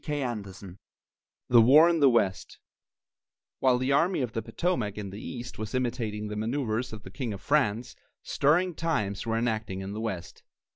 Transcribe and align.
CHAPTER 0.03 0.51
V 0.51 0.67
THE 1.47 1.61
WAR 1.61 1.87
IN 1.87 1.99
THE 1.99 2.09
WEST 2.09 2.57
While 3.59 3.77
the 3.77 3.91
Army 3.91 4.21
of 4.23 4.31
the 4.33 4.41
Potomac 4.41 4.97
in 4.97 5.11
the 5.11 5.21
east 5.23 5.59
was 5.59 5.75
imitating 5.75 6.27
the 6.27 6.35
manoeuvres 6.35 6.91
of 6.91 7.03
the 7.03 7.11
King 7.11 7.33
of 7.33 7.39
France, 7.39 7.95
stirring 8.23 8.73
times 8.73 9.27
were 9.27 9.37
enacting 9.37 9.81
in 9.81 9.93
the 9.93 10.01
west. 10.01 10.41